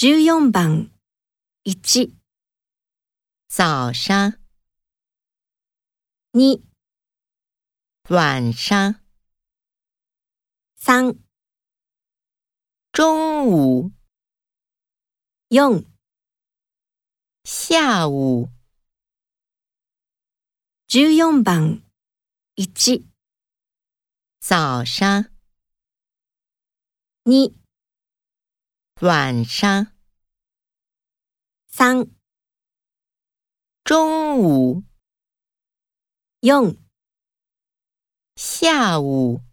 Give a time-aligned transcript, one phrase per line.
[0.00, 0.92] 14番。
[1.64, 2.14] 1、
[3.48, 4.38] 早上、
[6.30, 6.62] 2、
[8.08, 8.94] 晚上、
[10.78, 11.18] 3、
[12.92, 13.90] 中午、
[15.48, 15.84] 4、
[17.42, 18.50] 下午、
[20.86, 21.82] 14番。
[22.54, 23.04] 1、
[24.38, 25.24] 早上、
[27.24, 27.52] 2、
[29.00, 29.92] 晚上、
[31.68, 32.10] 三、
[33.84, 34.82] 中午、
[36.40, 36.76] 用。
[38.34, 39.47] 下午。